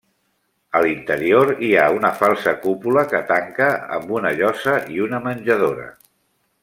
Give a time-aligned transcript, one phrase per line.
[0.77, 3.69] A l'interior hi ha una falsa cúpula que tanca
[3.99, 5.87] amb una llosa i una menjadora.